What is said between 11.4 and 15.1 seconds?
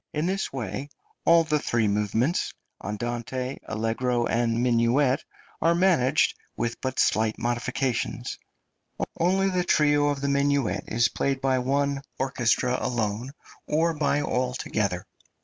one orchestra alone, or by all together.